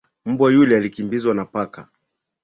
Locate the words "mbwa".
0.25-0.51